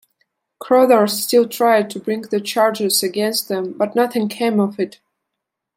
Crothers 0.59 1.21
still 1.21 1.47
tried 1.47 1.91
to 1.91 1.99
bring 1.99 2.23
the 2.23 2.41
charges 2.41 3.03
against 3.03 3.49
them, 3.49 3.73
but 3.73 3.95
nothing 3.95 4.29
came 4.29 4.59
of 4.59 4.79
it. 4.79 4.99